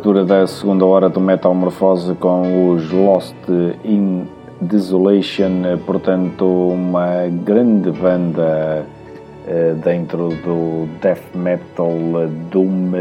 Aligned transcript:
Abertura 0.06 0.24
da 0.24 0.46
segunda 0.46 0.86
hora 0.86 1.08
do 1.08 1.20
Metamorfose 1.20 2.14
com 2.14 2.70
os 2.70 2.92
Lost 2.92 3.34
in 3.84 4.24
Desolation, 4.60 5.76
portanto, 5.84 6.44
uma 6.46 7.26
grande 7.44 7.90
banda 7.90 8.86
eh, 9.48 9.74
dentro 9.82 10.28
do 10.28 10.86
death 11.02 11.34
metal, 11.34 11.90
doom 12.52 12.92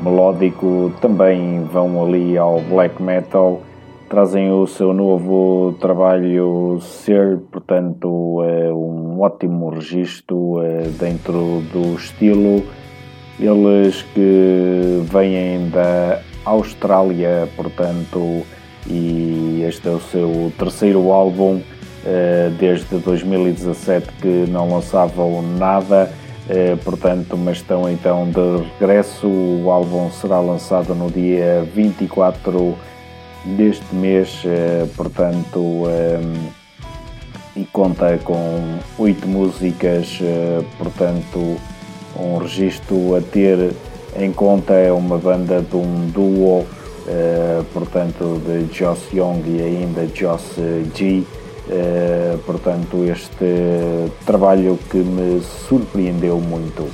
melódico, 0.00 0.92
também 1.00 1.64
vão 1.64 2.06
ali 2.06 2.38
ao 2.38 2.60
black 2.60 3.02
metal, 3.02 3.60
trazem 4.08 4.52
o 4.52 4.64
seu 4.64 4.92
novo 4.92 5.74
trabalho 5.80 6.78
Ser, 6.80 7.38
portanto, 7.50 8.44
é 8.44 8.72
um 8.72 9.20
ótimo 9.20 9.70
registro 9.70 10.62
eh, 10.62 10.88
dentro 11.00 11.64
do 11.72 11.96
estilo. 11.96 12.62
Eles 13.40 14.02
que 14.14 15.00
vêm 15.12 15.68
da 15.70 16.20
Austrália, 16.48 17.48
portanto, 17.56 18.44
e 18.86 19.62
este 19.68 19.88
é 19.88 19.92
o 19.92 20.00
seu 20.00 20.52
terceiro 20.58 21.12
álbum 21.12 21.60
eh, 22.06 22.50
desde 22.58 22.96
2017 22.96 24.08
que 24.20 24.46
não 24.48 24.70
lançavam 24.70 25.42
nada, 25.42 26.10
eh, 26.48 26.76
portanto, 26.82 27.36
mas 27.36 27.58
estão 27.58 27.88
então 27.90 28.30
de 28.30 28.64
regresso. 28.72 29.26
O 29.26 29.70
álbum 29.70 30.10
será 30.10 30.40
lançado 30.40 30.94
no 30.94 31.10
dia 31.10 31.68
24 31.74 32.76
deste 33.44 33.94
mês, 33.94 34.42
eh, 34.44 34.86
portanto, 34.96 35.84
e 37.54 37.64
conta 37.66 38.18
com 38.24 38.78
oito 38.98 39.26
músicas, 39.26 40.20
portanto 40.78 41.58
um 42.16 42.38
registro 42.38 43.16
a 43.16 43.20
ter 43.20 43.72
em 44.16 44.32
conta 44.32 44.74
é 44.74 44.92
uma 44.92 45.18
banda 45.18 45.60
de 45.60 45.76
um 45.76 46.06
duo, 46.06 46.60
uh, 46.60 47.64
portanto, 47.72 48.40
de 48.44 48.72
Joss 48.76 49.14
Young 49.14 49.42
e 49.46 49.60
ainda 49.60 50.06
Joss 50.14 50.54
G. 50.94 51.22
Uh, 51.68 52.38
portanto, 52.46 53.04
este 53.04 54.10
trabalho 54.24 54.78
que 54.90 54.98
me 54.98 55.40
surpreendeu 55.68 56.40
muito. 56.40 56.88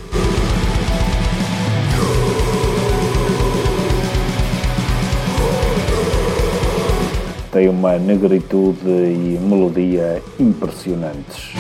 Tem 7.52 7.68
uma 7.68 7.96
negritude 7.98 8.84
e 8.84 9.38
melodia 9.40 10.20
impressionantes. 10.40 11.52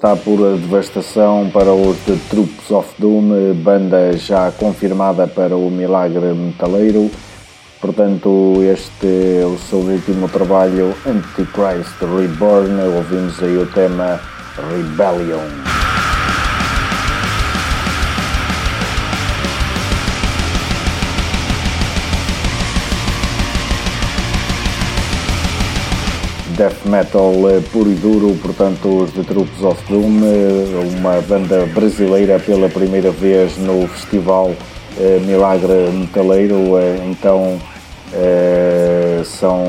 Está 0.06 0.16
por 0.16 0.38
devastação 0.38 1.50
para 1.52 1.74
os 1.74 1.98
The 2.06 2.16
Troops 2.30 2.70
of 2.70 2.90
Doom, 3.00 3.56
banda 3.56 4.16
já 4.16 4.52
confirmada 4.52 5.26
para 5.26 5.58
o 5.58 5.72
Milagre 5.72 6.32
Metaleiro. 6.32 7.10
Portanto, 7.82 8.62
este 8.62 9.42
é 9.42 9.46
o 9.48 9.58
seu 9.58 9.80
último 9.80 10.30
trabalho, 10.30 10.94
Antichrist 11.08 12.00
Reborn. 12.02 12.80
Ouvimos 12.96 13.42
aí 13.42 13.58
o 13.58 13.66
tema 13.66 14.20
Rebellion. 14.70 15.75
Death 26.56 26.86
metal 26.86 27.34
eh, 27.50 27.62
puro 27.72 27.92
e 27.92 27.96
duro, 27.96 28.36
portanto 28.42 29.04
os 29.04 29.12
The 29.12 29.24
Troops 29.24 29.62
of 29.62 29.82
Doom, 29.90 30.22
eh, 30.24 30.98
uma 30.98 31.22
banda 31.22 31.66
brasileira 31.68 32.40
pela 32.40 32.70
primeira 32.70 33.12
vez 33.12 33.58
no 33.58 33.88
festival 33.88 34.54
eh, 34.98 35.20
Milagre 35.26 35.92
Metaleiro, 35.92 36.78
então 37.10 37.60
são 39.26 39.66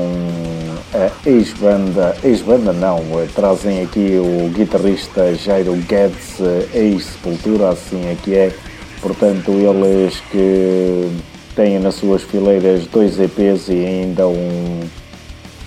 a 0.93 1.29
ex-banda, 1.29 2.15
ex-banda 2.23 2.71
não, 2.71 3.01
trazem 3.35 3.81
aqui 3.81 4.17
o 4.17 4.47
guitarrista 4.49 5.35
Jairo 5.35 5.75
Guedes, 5.75 6.39
ex-Sepultura, 6.73 7.69
assim 7.69 8.07
é 8.07 8.15
que 8.23 8.35
é, 8.35 8.53
portanto 9.01 9.51
eles 9.51 10.21
que 10.31 11.11
têm 11.57 11.77
nas 11.79 11.95
suas 11.95 12.23
fileiras 12.23 12.87
dois 12.87 13.19
EPs 13.19 13.67
e 13.67 13.85
ainda 13.85 14.27
um 14.27 14.79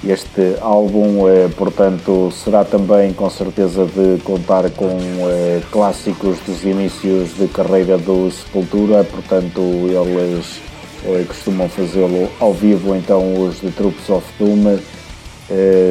este 0.03 0.57
álbum, 0.63 1.29
eh, 1.29 1.49
portanto, 1.57 2.33
será 2.33 2.65
também 2.65 3.13
com 3.13 3.29
certeza 3.29 3.85
de 3.85 4.19
contar 4.23 4.71
com 4.71 4.89
eh, 4.89 5.61
clássicos 5.71 6.39
dos 6.47 6.65
inícios 6.65 7.37
de 7.37 7.47
carreira 7.49 7.99
do 7.99 8.31
Sepultura, 8.31 9.05
portanto, 9.05 9.61
eles 9.61 10.63
eh, 11.05 11.25
costumam 11.29 11.69
fazê-lo 11.69 12.31
ao 12.41 12.55
vivo, 12.55 12.97
então 12.97 13.47
os 13.47 13.61
The 13.61 13.71
Troops 13.77 14.09
of 14.09 14.27
Doom 14.39 14.79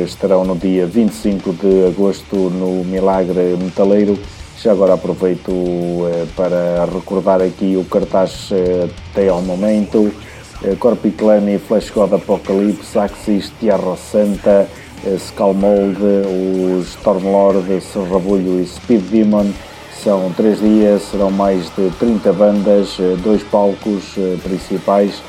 estarão 0.05 0.45
no 0.45 0.55
dia 0.55 0.87
25 0.87 1.51
de 1.51 1.87
agosto 1.87 2.35
no 2.35 2.81
Milagre 2.85 3.57
Metaleiro. 3.61 4.17
Já 4.57 4.71
agora 4.71 4.93
aproveito 4.93 5.51
para 6.33 6.85
recordar 6.85 7.41
aqui 7.41 7.75
o 7.75 7.83
cartaz 7.83 8.51
até 9.11 9.27
ao 9.27 9.41
momento. 9.41 10.13
Eh, 10.61 10.75
Corpiclani, 10.75 11.57
Flash 11.57 11.89
God 11.89 12.13
Apocalypse, 12.13 12.99
Axis, 12.99 13.51
Tierra 13.59 13.95
Santa, 13.95 14.67
eh, 15.05 15.15
Skullmold, 15.15 15.97
o 16.01 16.81
Stormlord, 16.81 17.79
Serrabulho 17.81 18.59
e 18.59 18.65
Speed 18.67 19.03
Demon. 19.09 19.51
São 20.03 20.31
três 20.33 20.59
dias, 20.59 21.03
serão 21.03 21.31
mais 21.31 21.65
de 21.75 21.89
30 21.97 22.33
bandas, 22.33 22.97
eh, 22.99 23.15
dois 23.23 23.41
palcos 23.43 24.15
principais, 24.43 25.21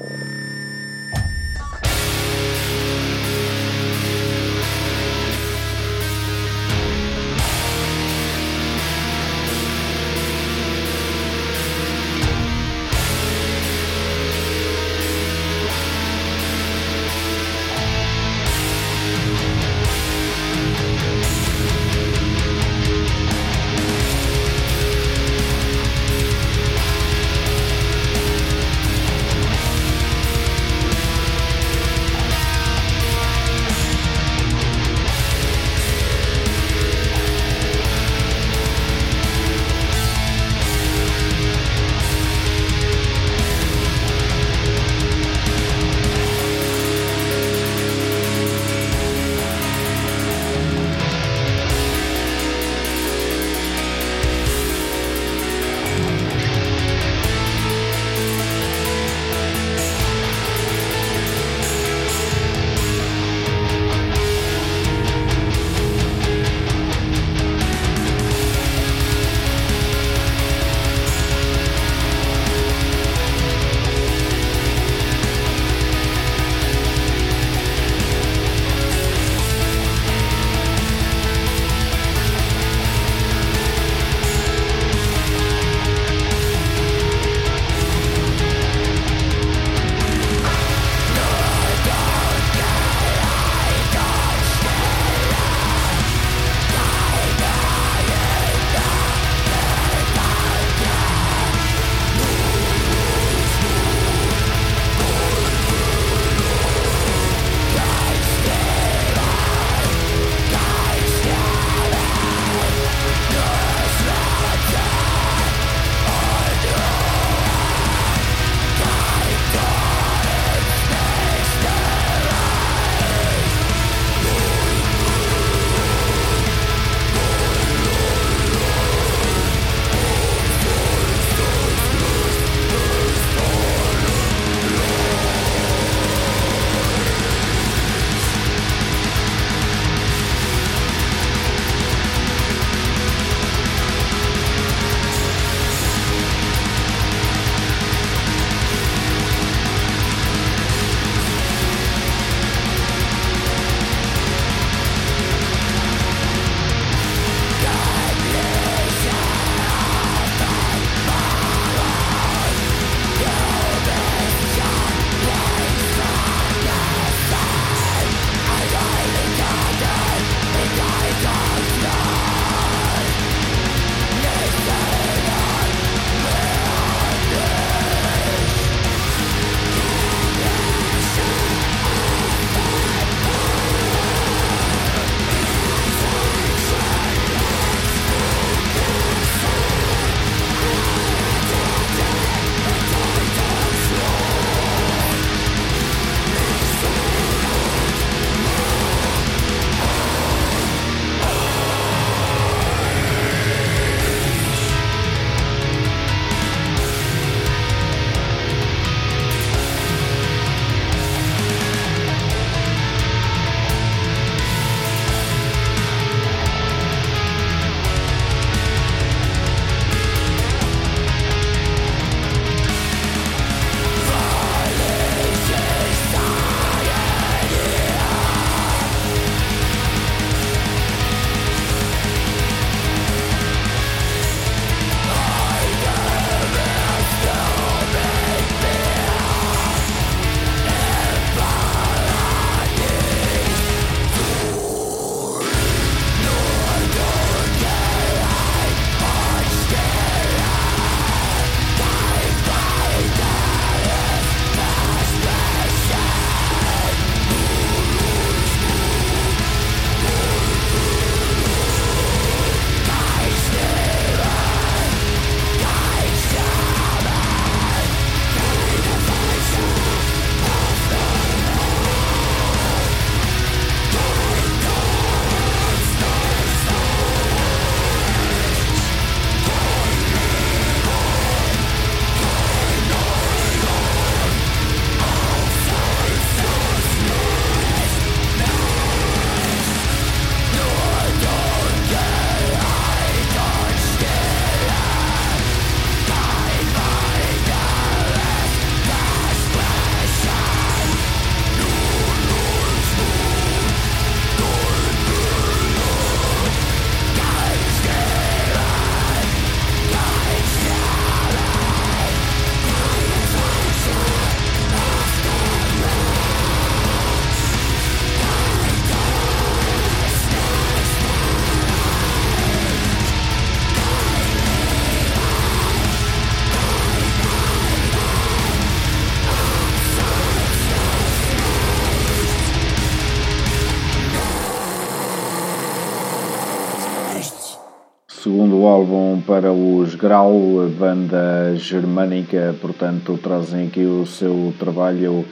Para 339.25 339.51
os 339.51 339.95
Grau, 339.95 340.69
banda 340.77 341.55
germânica, 341.55 342.55
portanto 342.61 343.19
trazem 343.21 343.67
aqui 343.67 343.83
o 343.83 344.05
seu 344.05 344.53
trabalho 344.59 345.25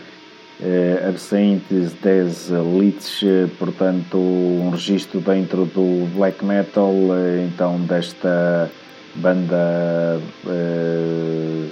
eh, 0.62 1.06
Absentes 1.08 1.93
des 1.93 2.49
Lieds, 2.49 3.21
portanto 3.60 4.17
um 4.17 4.71
registro 4.71 5.19
dentro 5.19 5.65
do 5.65 6.08
black 6.15 6.43
metal, 6.43 6.93
eh, 7.15 7.45
então 7.47 7.79
desta 7.82 8.69
banda 9.15 10.19
eh, 10.47 11.67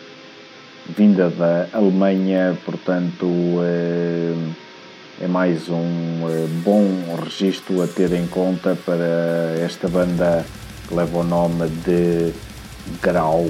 vinda 0.95 1.29
da 1.29 1.67
Alemanha, 1.73 2.55
portanto 2.63 3.25
eh, 3.63 4.35
é 5.21 5.27
mais 5.27 5.69
um 5.69 6.27
eh, 6.29 6.47
bom 6.63 7.15
registro 7.23 7.81
a 7.81 7.87
ter 7.87 8.13
em 8.13 8.27
conta 8.27 8.77
para 8.85 9.55
esta 9.59 9.87
banda 9.87 10.45
que 10.91 10.95
leva 10.95 11.19
o 11.19 11.23
nome 11.23 11.69
de 11.85 12.33
Grau. 13.01 13.45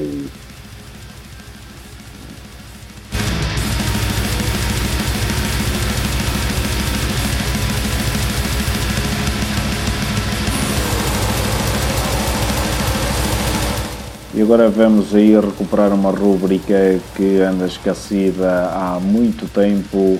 E 14.33 14.41
agora 14.41 14.69
vamos 14.69 15.13
aí 15.13 15.35
recuperar 15.35 15.91
uma 15.93 16.11
rúbrica 16.11 16.99
que 17.15 17.41
anda 17.41 17.65
esquecida 17.65 18.71
há 18.71 18.99
muito 18.99 19.47
tempo, 19.51 20.19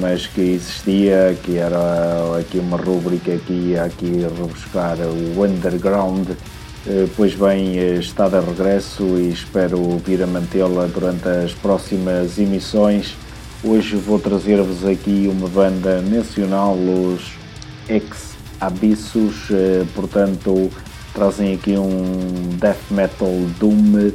mas 0.00 0.26
que 0.26 0.40
existia, 0.40 1.36
que 1.44 1.56
era 1.56 2.38
aqui 2.38 2.58
uma 2.58 2.76
rúbrica 2.76 3.36
que 3.38 3.52
ia 3.52 3.84
aqui 3.84 4.26
rebuscar 4.36 4.96
o 4.98 5.44
underground. 5.44 6.30
Eh, 6.86 7.06
pois 7.14 7.34
bem, 7.34 7.76
está 7.98 8.28
de 8.28 8.40
regresso 8.40 9.02
e 9.18 9.30
espero 9.30 9.98
vir 9.98 10.22
a 10.22 10.26
mantê-la 10.26 10.86
durante 10.86 11.28
as 11.28 11.52
próximas 11.52 12.38
emissões. 12.38 13.14
Hoje 13.62 13.96
vou 13.96 14.18
trazer-vos 14.18 14.86
aqui 14.86 15.28
uma 15.30 15.46
banda 15.46 16.00
nacional, 16.00 16.74
os 16.74 17.32
Ex 17.86 18.30
Abissos, 18.58 19.50
eh, 19.50 19.84
portanto 19.94 20.70
trazem 21.12 21.54
aqui 21.54 21.76
um 21.76 22.56
death 22.58 22.90
metal 22.90 23.34
doom 23.58 24.10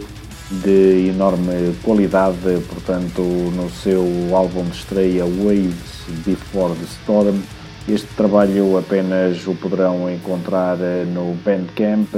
de 0.51 1.07
enorme 1.09 1.75
qualidade, 1.83 2.61
portanto, 2.69 3.21
no 3.21 3.69
seu 3.69 4.05
álbum 4.35 4.63
de 4.65 4.77
estreia 4.77 5.25
Waves 5.25 6.05
Before 6.25 6.73
the 6.75 6.85
Storm. 6.85 7.41
Este 7.87 8.07
trabalho 8.15 8.77
apenas 8.77 9.45
o 9.47 9.55
poderão 9.55 10.09
encontrar 10.09 10.77
no 11.07 11.33
Bandcamp, 11.43 12.09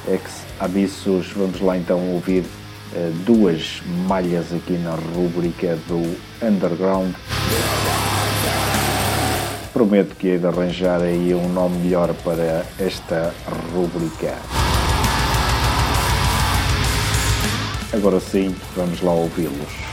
ex 0.08 0.42
abissos, 0.58 1.30
vamos 1.32 1.60
lá 1.60 1.76
então 1.76 2.00
ouvir 2.14 2.44
eh, 2.94 3.12
duas 3.24 3.80
malhas 4.08 4.52
aqui 4.52 4.72
na 4.72 4.94
rúbrica 5.14 5.78
do 5.86 6.16
Underground. 6.42 7.14
Prometo 9.72 10.14
que 10.16 10.28
hei 10.28 10.38
de 10.38 10.46
arranjar 10.46 11.02
aí 11.02 11.34
um 11.34 11.48
nome 11.48 11.78
melhor 11.78 12.12
para 12.24 12.64
esta 12.78 13.32
rúbrica. 13.72 14.34
Agora 17.92 18.20
sim, 18.20 18.54
vamos 18.76 19.00
lá 19.02 19.12
ouvi-los. 19.12 19.87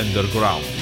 Underground. 0.00 0.79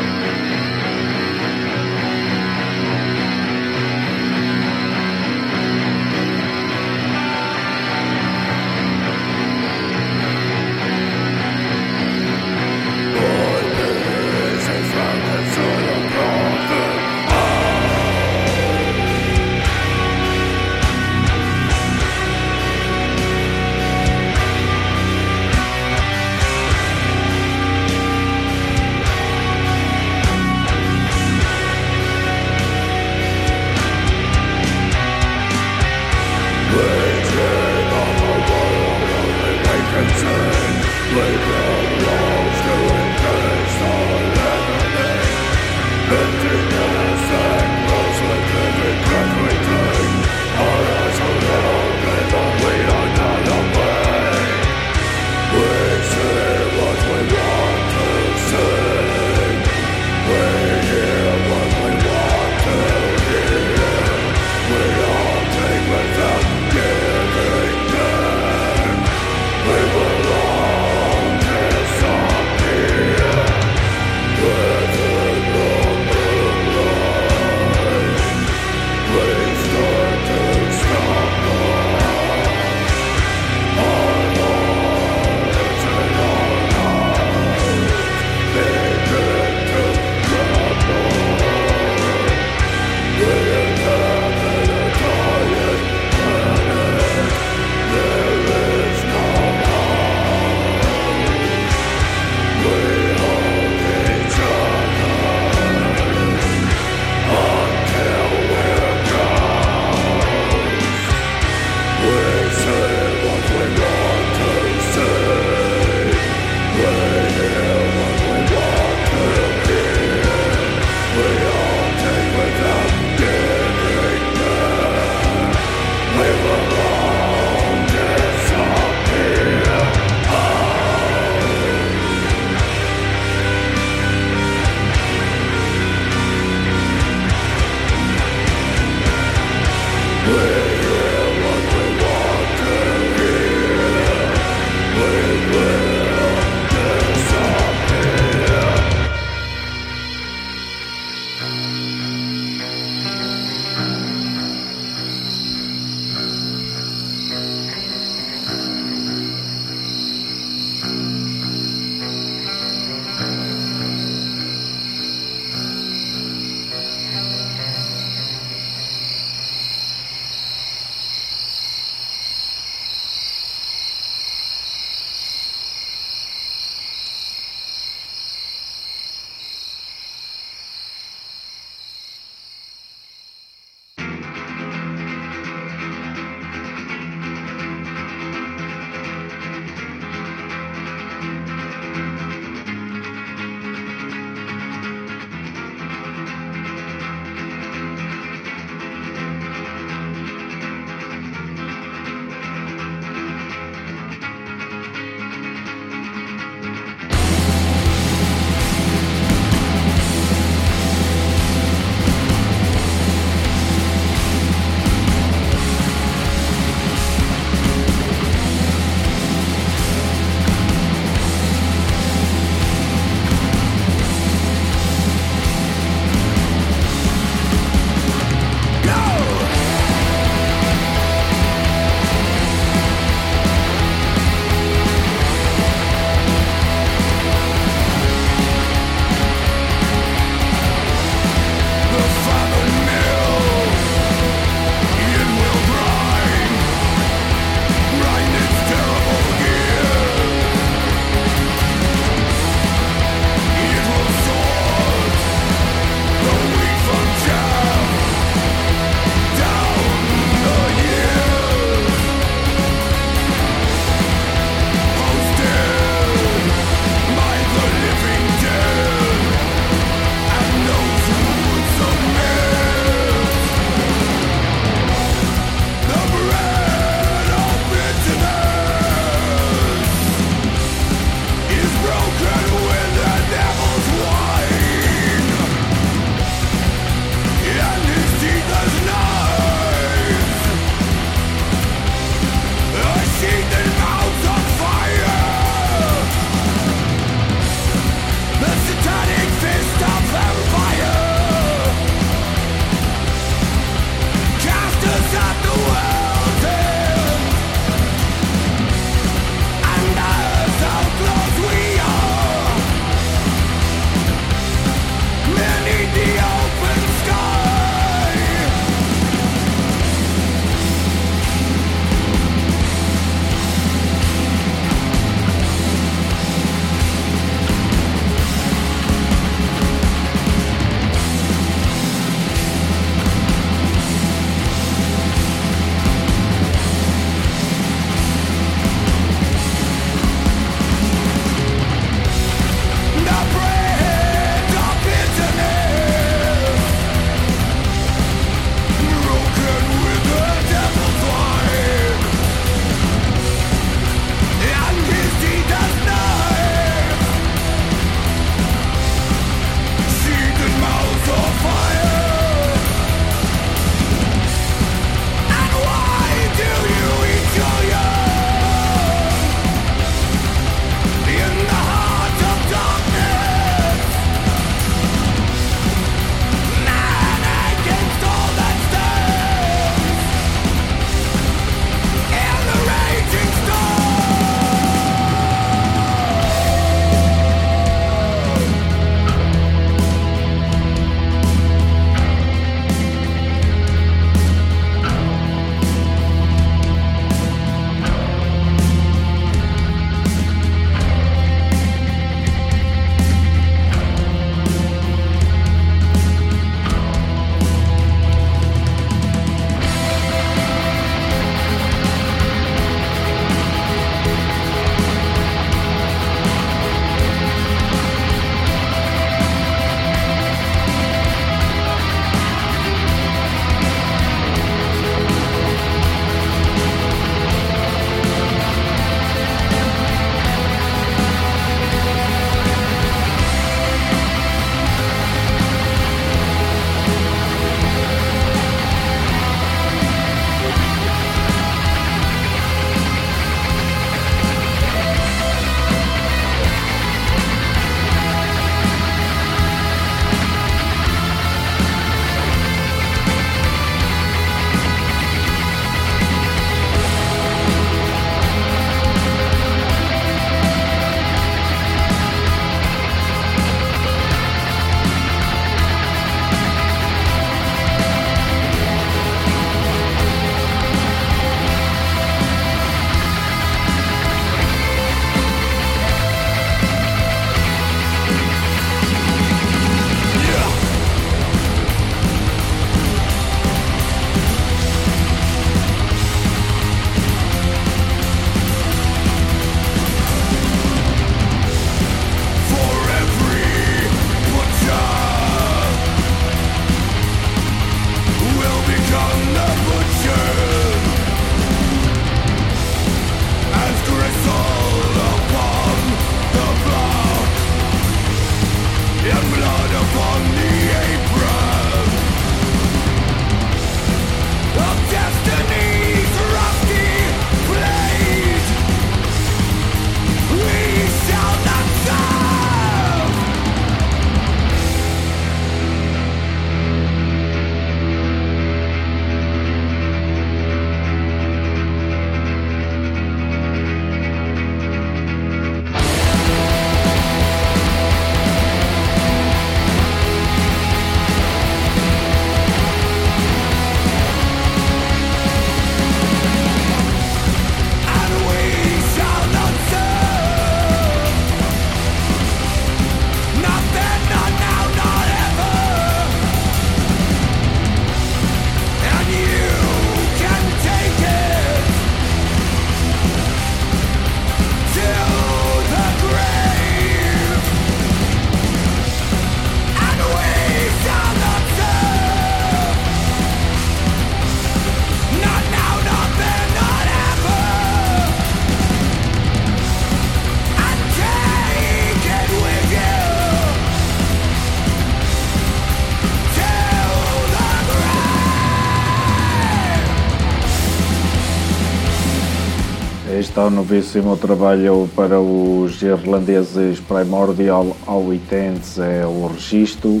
Está 593.44 593.52
o 593.52 593.56
novíssimo 593.56 594.16
trabalho 594.16 594.88
para 594.96 595.20
os 595.20 595.82
irlandeses 595.82 596.80
Primordial 596.80 597.76
Awitens 597.86 598.78
é 598.78 599.04
o 599.04 599.26
registro. 599.26 600.00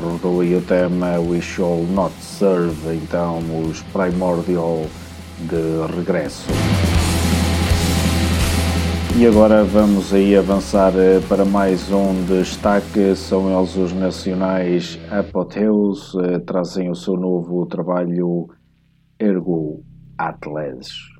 Rodou 0.00 0.40
aí 0.40 0.54
o 0.54 0.60
tema 0.60 1.18
We 1.18 1.40
Shall 1.40 1.82
Not 1.82 2.14
Serve, 2.20 2.94
então 2.94 3.40
os 3.68 3.82
Primordial 3.92 4.86
de 5.40 5.96
regresso. 5.96 6.46
E 9.16 9.26
agora 9.26 9.64
vamos 9.64 10.14
aí 10.14 10.36
avançar 10.36 10.92
eh, 10.94 11.18
para 11.28 11.44
mais 11.44 11.90
um 11.90 12.24
destaque, 12.24 13.16
são 13.16 13.58
eles 13.58 13.74
os 13.74 13.92
nacionais 13.92 14.96
Apotheus, 15.10 16.14
eh, 16.22 16.38
trazem 16.38 16.88
o 16.88 16.94
seu 16.94 17.16
novo 17.16 17.66
trabalho 17.66 18.48
Ergo 19.18 19.82
Atlas. 20.16 21.15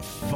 life. 0.00 0.29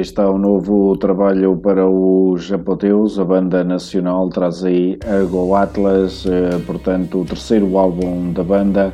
Está 0.00 0.30
um 0.30 0.36
novo 0.36 0.94
trabalho 0.98 1.56
para 1.56 1.88
os 1.88 2.44
Japoteus, 2.44 3.18
a 3.18 3.24
banda 3.24 3.64
nacional 3.64 4.28
traz 4.28 4.62
aí 4.62 4.98
Ergo 5.06 5.54
Atlas, 5.54 6.26
eh, 6.26 6.58
portanto 6.66 7.22
o 7.22 7.24
terceiro 7.24 7.78
álbum 7.78 8.30
da 8.30 8.44
banda. 8.44 8.92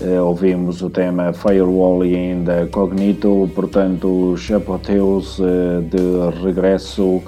Eh, 0.00 0.20
ouvimos 0.20 0.82
o 0.82 0.90
tema 0.90 1.32
Firewall 1.32 2.04
e 2.04 2.16
ainda 2.16 2.66
Cognito, 2.72 3.48
portanto 3.54 4.32
os 4.32 4.40
Japoteus 4.40 5.38
eh, 5.38 5.80
de 5.82 6.44
regresso 6.44 7.22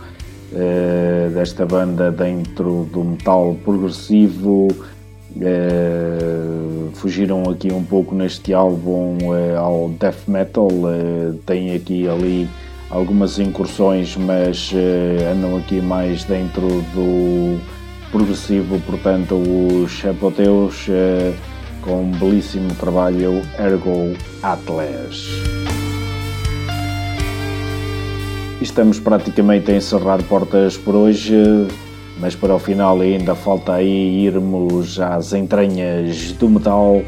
desta 1.33 1.67
banda 1.67 2.11
dentro 2.11 2.89
do 2.93 3.05
metal 3.05 3.57
progressivo. 3.65 4.69
fugiram 6.95 7.43
aqui 7.51 7.73
um 7.73 7.83
pouco 7.83 8.15
neste 8.15 8.55
álbum 8.55 9.19
ao 9.59 9.89
death 9.89 10.29
metal, 10.29 10.69
tem 11.45 11.75
aqui 11.75 12.09
ali 12.09 12.49
algumas 12.91 13.39
incursões, 13.39 14.17
mas 14.17 14.71
uh, 14.73 15.33
andam 15.33 15.57
aqui 15.57 15.81
mais 15.81 16.25
dentro 16.25 16.67
do 16.95 17.61
progressivo, 18.11 18.81
portanto, 18.81 19.35
os 19.35 19.91
Chapoteus 19.91 20.87
uh, 20.89 21.35
com 21.83 22.03
um 22.03 22.11
belíssimo 22.13 22.75
trabalho 22.77 23.43
Ergo 23.59 24.17
Atlas. 24.43 25.29
Estamos 28.61 28.99
praticamente 28.99 29.71
a 29.71 29.77
encerrar 29.77 30.23
portas 30.23 30.77
por 30.77 30.95
hoje, 30.95 31.37
mas 32.19 32.35
para 32.35 32.55
o 32.55 32.59
final 32.59 33.01
ainda 33.01 33.35
falta 33.35 33.75
aí 33.75 34.25
irmos 34.25 34.99
às 34.99 35.35
entranhas 35.35 36.33
do 36.33 36.49
metal. 36.49 37.03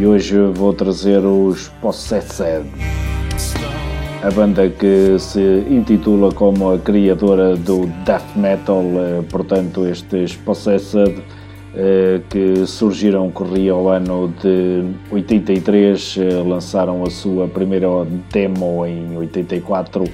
E 0.00 0.06
hoje 0.06 0.34
vou 0.54 0.72
trazer 0.72 1.18
os 1.18 1.68
Possessed, 1.82 2.64
a 4.22 4.30
banda 4.30 4.70
que 4.70 5.18
se 5.18 5.62
intitula 5.68 6.32
como 6.32 6.72
a 6.72 6.78
criadora 6.78 7.54
do 7.54 7.84
death 8.06 8.34
metal, 8.34 8.82
eh, 8.82 9.22
portanto, 9.30 9.86
estes 9.86 10.34
Possessed 10.36 11.22
eh, 11.74 12.22
que 12.30 12.64
surgiram, 12.66 13.30
corria 13.30 13.76
o 13.76 13.90
ano 13.90 14.32
de 14.42 14.86
83, 15.12 16.16
eh, 16.16 16.42
lançaram 16.48 17.04
a 17.04 17.10
sua 17.10 17.46
primeira 17.46 17.86
demo 18.32 18.86
em 18.86 19.18
84, 19.18 20.04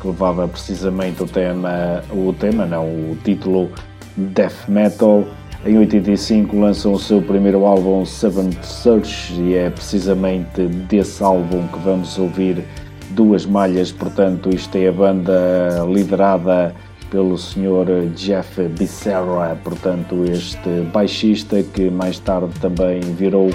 que 0.00 0.08
levava 0.08 0.48
precisamente 0.48 1.22
o 1.22 1.26
tema, 1.28 2.02
o 2.10 2.32
tema 2.32 2.66
não, 2.66 2.84
o 2.84 3.16
título 3.22 3.70
Death 4.16 4.66
Metal. 4.66 5.24
Em 5.66 5.76
85 5.78 6.56
lançam 6.56 6.92
o 6.92 6.98
seu 6.98 7.20
primeiro 7.20 7.66
álbum 7.66 8.06
Seventh 8.06 8.62
Search 8.62 9.34
e 9.34 9.54
é 9.54 9.68
precisamente 9.68 10.64
desse 10.88 11.20
álbum 11.24 11.66
que 11.66 11.78
vamos 11.80 12.16
ouvir 12.18 12.62
duas 13.10 13.44
malhas, 13.44 13.90
portanto 13.90 14.48
isto 14.54 14.76
é 14.76 14.86
a 14.86 14.92
banda 14.92 15.84
liderada 15.92 16.72
pelo 17.10 17.36
Sr. 17.36 18.08
Jeff 18.14 18.62
Becerra, 18.78 19.58
portanto 19.64 20.24
este 20.30 20.82
baixista 20.92 21.60
que 21.60 21.90
mais 21.90 22.20
tarde 22.20 22.52
também 22.60 23.00
virou 23.00 23.50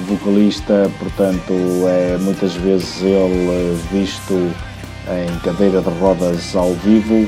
vocalista, 0.00 0.90
portanto 0.98 1.54
é 1.88 2.18
muitas 2.18 2.54
vezes 2.56 3.00
ele 3.00 3.74
visto 3.90 4.34
em 4.34 5.38
cadeira 5.38 5.80
de 5.80 5.88
rodas 5.98 6.54
ao 6.54 6.74
vivo. 6.74 7.26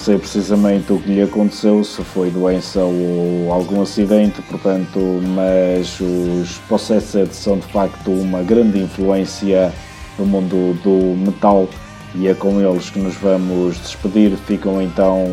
Sei 0.00 0.16
precisamente 0.18 0.90
o 0.94 0.98
que 0.98 1.12
lhe 1.12 1.22
aconteceu, 1.22 1.84
se 1.84 2.02
foi 2.02 2.30
doença 2.30 2.80
ou 2.80 3.52
algum 3.52 3.82
acidente, 3.82 4.40
portanto, 4.42 4.98
mas 5.34 6.00
os 6.00 6.56
Possessed 6.68 7.34
são 7.34 7.58
de 7.58 7.66
facto 7.66 8.10
uma 8.10 8.42
grande 8.42 8.78
influência 8.78 9.70
no 10.18 10.24
mundo 10.24 10.74
do 10.82 11.14
metal 11.18 11.68
e 12.14 12.28
é 12.28 12.34
com 12.34 12.60
eles 12.60 12.88
que 12.88 12.98
nos 12.98 13.14
vamos 13.16 13.78
despedir. 13.78 14.34
Ficam 14.38 14.80
então 14.80 15.26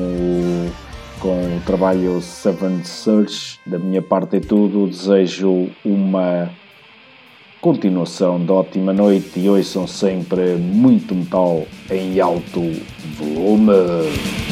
com 1.20 1.58
o 1.58 1.62
trabalho 1.66 2.22
Seven 2.22 2.84
Search. 2.84 3.60
Da 3.66 3.80
minha 3.80 4.02
parte 4.02 4.36
é 4.36 4.40
tudo. 4.42 4.88
Desejo 4.88 5.70
uma 5.86 6.50
continuação 7.62 8.44
de 8.44 8.52
ótima 8.52 8.92
noite 8.92 9.40
e 9.40 9.50
ouçam 9.50 9.88
sempre 9.88 10.56
muito 10.56 11.16
metal 11.16 11.66
em 11.90 12.20
alto 12.20 12.62
volume. 13.18 14.47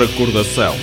Recordação 0.00 0.78